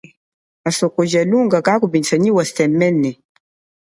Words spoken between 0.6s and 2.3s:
Asoko ja lunga kakupindjisa